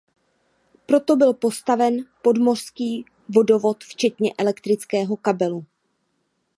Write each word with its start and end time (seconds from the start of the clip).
Proto 0.85 1.15
byl 1.15 1.33
postaven 1.33 2.05
podmořský 2.21 3.05
vodovod 3.29 3.83
včetně 3.83 4.33
elektrického 4.37 5.17
kabelu. 5.17 5.65